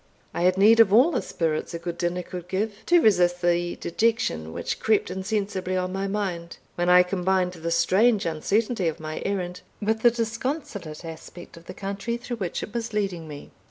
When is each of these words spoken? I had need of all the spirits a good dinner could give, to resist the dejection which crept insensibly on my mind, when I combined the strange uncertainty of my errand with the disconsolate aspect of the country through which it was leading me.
I 0.33 0.41
had 0.41 0.57
need 0.57 0.79
of 0.79 0.91
all 0.91 1.11
the 1.11 1.21
spirits 1.21 1.75
a 1.75 1.77
good 1.77 1.99
dinner 1.99 2.23
could 2.23 2.47
give, 2.47 2.73
to 2.87 3.03
resist 3.03 3.43
the 3.43 3.75
dejection 3.75 4.51
which 4.51 4.79
crept 4.79 5.11
insensibly 5.11 5.77
on 5.77 5.93
my 5.93 6.07
mind, 6.07 6.57
when 6.73 6.89
I 6.89 7.03
combined 7.03 7.51
the 7.53 7.69
strange 7.69 8.25
uncertainty 8.25 8.87
of 8.87 8.99
my 8.99 9.21
errand 9.23 9.61
with 9.79 9.99
the 10.01 10.09
disconsolate 10.09 11.05
aspect 11.05 11.55
of 11.55 11.65
the 11.65 11.75
country 11.75 12.17
through 12.17 12.37
which 12.37 12.63
it 12.63 12.73
was 12.73 12.93
leading 12.93 13.27
me. 13.27 13.51